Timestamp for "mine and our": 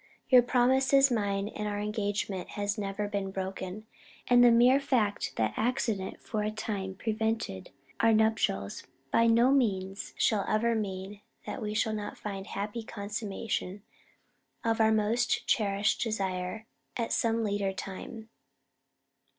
1.11-1.77